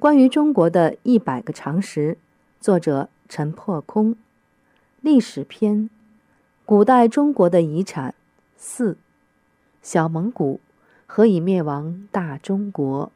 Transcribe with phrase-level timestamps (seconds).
[0.00, 2.16] 关于中国的一百个常识，
[2.58, 4.16] 作者陈破空。
[5.02, 5.90] 历史篇：
[6.64, 8.14] 古代中国的遗产
[8.56, 8.96] 四。
[9.82, 10.58] 小蒙古
[11.04, 13.12] 何以灭亡大中国？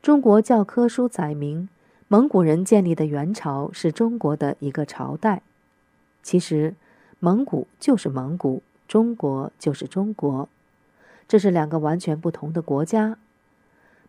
[0.00, 1.68] 中国教科书载明，
[2.06, 5.42] 蒙古人建立的元朝是中国的一个朝代。
[6.22, 6.76] 其实，
[7.18, 10.48] 蒙古就是蒙古，中国就是中国，
[11.26, 13.18] 这是两个完全不同的国家。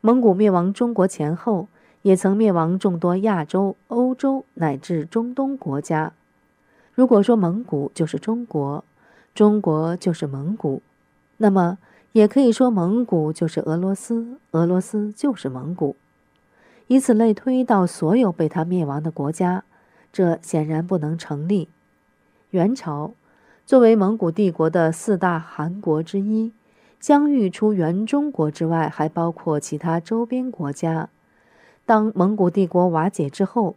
[0.06, 1.68] 蒙古灭亡中国前后，
[2.04, 6.14] 也曾灭亡众多亚洲、欧洲乃至中东国家。
[6.93, 8.86] 如果说蒙古就是中国，
[9.34, 10.84] 中国就是蒙古，
[11.38, 11.79] 那么
[12.12, 15.96] 也可以说蒙古就是俄罗斯，俄罗斯就是蒙古，
[16.86, 19.64] 以此类推到所有被他灭亡的国家，
[20.14, 21.68] 这显然不能成立。
[22.51, 23.15] 元朝
[23.65, 26.51] 作为蒙古帝国的四大汗国之一。
[27.00, 31.10] 疆域除原中国之外，还包括其他周边国家。
[31.86, 33.76] 当蒙古帝国瓦解之后，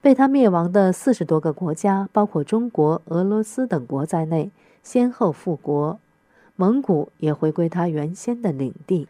[0.00, 4.50] 被他灭亡的四十多个国家，包括中国、俄罗斯等国在内，
[4.82, 6.00] 先后复国，
[6.56, 9.08] 蒙古也回归他原先的领地。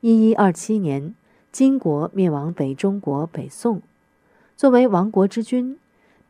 [0.00, 1.14] 一一二七年，
[1.52, 3.82] 金国灭亡北中国北宋，
[4.56, 5.78] 作为亡国之君，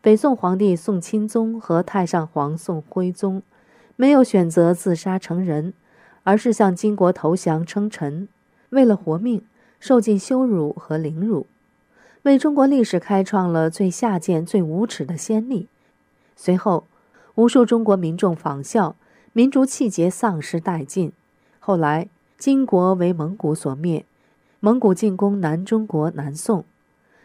[0.00, 3.42] 北宋皇帝宋钦宗和太上皇宋徽宗
[3.94, 5.74] 没有选择自杀成人。
[6.28, 8.28] 而是向金国投降称臣，
[8.68, 9.42] 为了活命，
[9.80, 11.46] 受尽羞辱和凌辱，
[12.24, 15.68] 为中国历史开创了最下贱、最无耻的先例。
[16.36, 16.84] 随后，
[17.36, 18.94] 无数中国民众仿效，
[19.32, 21.10] 民族气节丧失殆尽。
[21.60, 24.04] 后来，金国为蒙古所灭，
[24.60, 26.66] 蒙古进攻南中国南宋，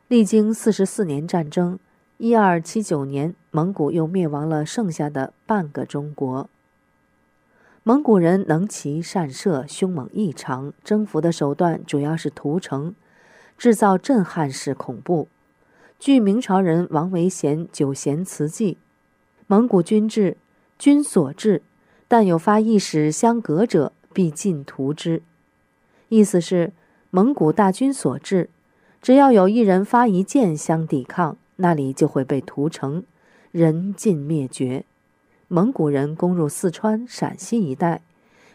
[0.07, 1.77] 历经四十四年战争，
[2.19, 6.49] 一二七九年，蒙古又灭亡了剩下的半个中国。
[7.85, 10.71] 蒙古人能骑善射，凶猛异常。
[10.85, 12.95] 征服的手段主要是屠城，
[13.57, 15.27] 制造震撼式恐怖。
[15.99, 18.73] 据明朝人王维贤《九贤词记》，
[19.47, 20.37] 蒙古军制，
[20.79, 21.61] 军所至，
[22.07, 25.21] 但有发一矢相隔者，必尽屠之。
[26.07, 26.71] 意思是，
[27.09, 28.49] 蒙古大军所至，
[29.01, 33.03] 只要有一人发一箭相抵抗，那里就会被屠城，
[33.51, 34.85] 人尽灭绝。
[35.53, 38.01] 蒙古人攻入四川、陕西一带，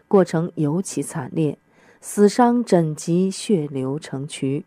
[0.08, 1.56] 过程尤其惨烈，
[2.00, 4.64] 死伤枕藉，血流成渠。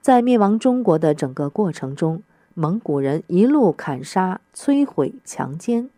[0.00, 2.22] 在灭亡中国的整个过程中，
[2.54, 5.90] 蒙古人一路砍杀、摧毁、强奸，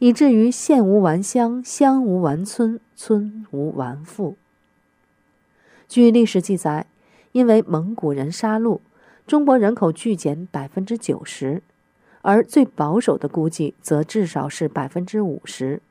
[0.00, 4.36] 以至于县无完乡，乡无完村，村无完妇。
[5.86, 6.86] 据历史记载，
[7.30, 8.80] 因为蒙古人杀戮，
[9.24, 11.62] 中国人口剧减百分之九十。
[12.24, 15.82] 而最保守的估计则至少是百分之五十。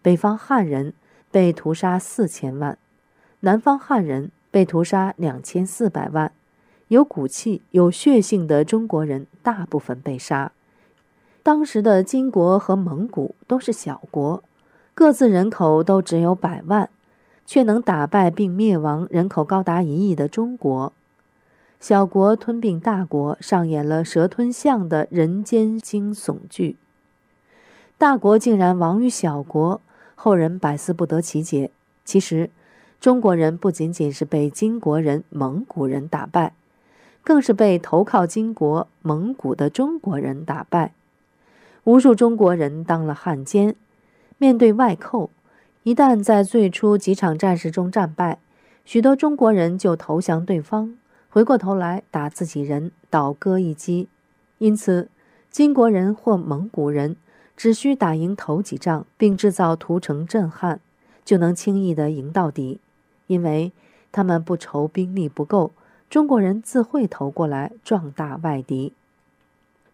[0.00, 0.94] 北方汉人
[1.32, 2.78] 被屠杀四千万，
[3.40, 6.30] 南方汉人被屠杀两千四百万。
[6.86, 10.52] 有骨气、有血性的中国人大部分被杀。
[11.42, 14.42] 当时的金国和蒙古都是小国，
[14.94, 16.88] 各自人口都只有百万，
[17.44, 20.92] 却能打败并灭亡人口高达一亿的中国。
[21.80, 26.76] 小国吞并大国，上演了蛇吞象的人间惊悚剧。
[27.96, 29.80] 大国竟然亡于小国，
[30.16, 31.70] 后人百思不得其解。
[32.04, 32.50] 其实，
[33.00, 36.52] 中国人不仅仅是被金国人、蒙古人打败，
[37.22, 40.92] 更是被投靠金国、蒙古的中国人打败。
[41.84, 43.76] 无数中国人当了汉奸，
[44.36, 45.30] 面对外寇，
[45.84, 48.40] 一旦在最初几场战事中战败，
[48.84, 50.97] 许多中国人就投降对方。
[51.30, 54.08] 回过头来打自己人，倒戈一击。
[54.58, 55.08] 因此，
[55.50, 57.16] 金国人或蒙古人
[57.56, 60.80] 只需打赢头几仗，并制造屠城震撼，
[61.24, 62.80] 就能轻易的赢到底，
[63.26, 63.72] 因为
[64.10, 65.72] 他们不愁兵力不够，
[66.08, 68.94] 中国人自会投过来壮大外敌。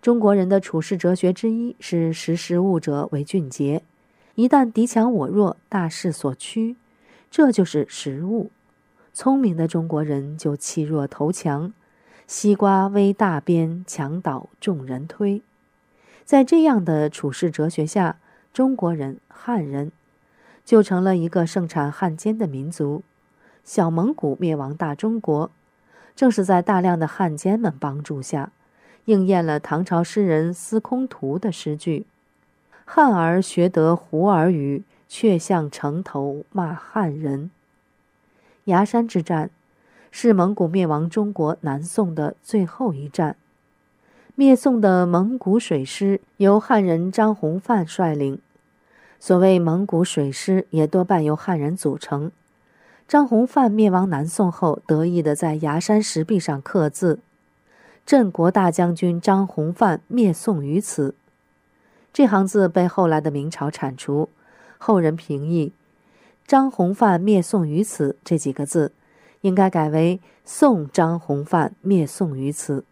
[0.01, 3.83] 中国人的处世哲学之一是识时务者为俊杰，
[4.37, 6.77] 一旦敌强我弱，大势所趋，
[7.31, 8.51] 这就是时务。
[9.15, 11.73] 聪明的中国人就弃弱投强，
[12.27, 15.41] 西瓜微大边，墙倒众人推。
[16.25, 18.17] 在这样的处世哲学下，
[18.53, 19.93] 中国人汉人
[20.65, 23.05] 就成了一个盛产汉奸的民族。
[23.63, 25.49] 小蒙古灭亡大中国，
[26.17, 28.51] 正是在大量的汉奸们帮助下，
[29.05, 32.05] 应验了唐朝诗人司空图的诗句
[32.85, 37.53] ：“汉儿学得胡儿语，却向城头骂汉人。”
[38.65, 39.51] 崖山之战
[40.11, 43.37] 是蒙古灭亡中国南宋的最后一战。
[44.35, 48.41] 灭宋的蒙古水师由汉人张弘范率领。
[49.21, 52.31] 所谓蒙古水师，也多半由汉人组成。
[53.07, 57.21] 张弘范灭亡南宋后，得意的在崖山石壁上刻字
[58.05, 61.15] ：“镇国大将军张弘范灭宋于此。”
[62.13, 64.29] 这行字被后来的明朝铲除，
[64.79, 65.73] 后人评议
[66.47, 68.93] ：“张弘范灭宋于此”这几个字，
[69.41, 72.85] 应该改为“宋张弘范灭宋于此”，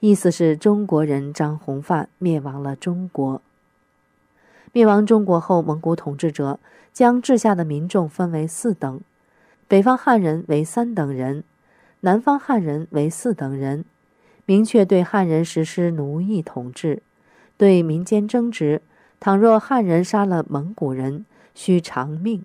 [0.00, 3.40] 意思是中国人张弘范灭亡了中国。
[4.72, 6.58] 灭亡中国后，蒙古统治者
[6.92, 9.00] 将治下的民众分为四等。
[9.68, 11.44] 北方汉人为三等人，
[12.00, 13.84] 南方汉人为四等人，
[14.44, 17.02] 明确对汉人实施奴役统治。
[17.56, 18.82] 对民间争执，
[19.20, 21.24] 倘若汉人杀了蒙古人，
[21.54, 22.40] 需偿命；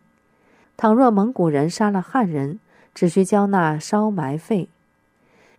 [0.77, 2.59] 倘若蒙古人杀了汉人，
[2.93, 4.69] 只需交纳烧埋费。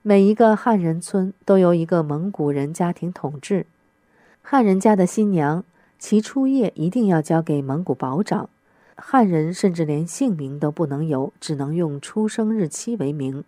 [0.01, 3.67] 每一个汉人村都由一个蒙古人家庭统治。
[4.43, 5.65] 汉人家的新娘，
[5.99, 8.49] 其初夜一定要交给蒙古保长。
[8.95, 13.43] 汉人甚至连姓名都不能有，只能用出生日期为名。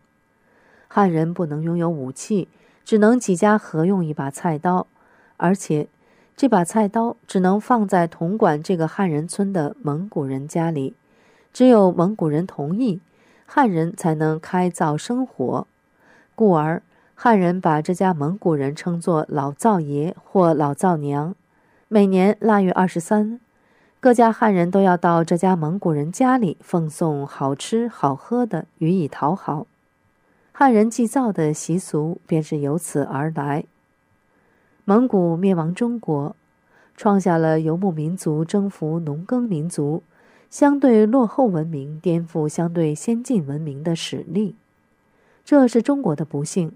[0.89, 2.49] 汉人不能拥有武器，
[2.85, 4.89] 只能几家合用一把菜刀，
[5.37, 5.87] 而且
[6.37, 10.95] 这把菜刀只能放在统管这个汉人村的蒙古人家里，
[11.53, 13.01] 只有蒙古人同意，
[13.47, 15.67] 汉人才能开灶生火。
[16.35, 16.83] 故而
[17.15, 21.35] 汉人把这家蒙古人称作老灶爷或老灶娘。
[21.89, 23.41] 每年腊月二十三。
[23.99, 29.67] 各家汉人都要到这家蒙古人家里奉送好吃好喝的，予以讨好。
[30.53, 33.65] 汉人祭灶的习俗便是由此而来。
[34.87, 36.35] 蒙古灭亡中国，
[36.97, 40.03] 创下了游牧民族征服农耕民族、
[40.51, 44.57] 相对落后文明颠覆相对先进文明的实力。
[45.45, 46.73] 这是中国的不幸，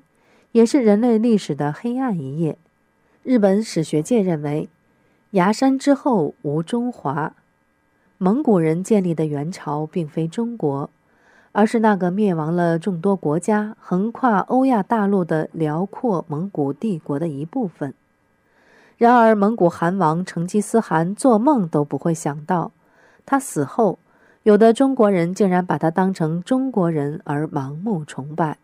[0.53, 2.57] 也是人类历史的黑暗一页。
[3.23, 4.71] 日本史学界认为。
[5.35, 7.35] 崖山之后无中华，
[8.19, 10.89] 蒙古人建立的元朝并非中国，
[11.51, 17.93] 而是那个灭亡了众多国家、横跨欧亚大陆的辽阔蒙古帝国的一部分。
[18.97, 22.71] 然而，蒙古汗王成吉思汗做梦都不会想到，
[23.27, 23.99] 他死后，
[24.43, 28.59] 有的中国人竟然把他当成中国人而盲目崇拜。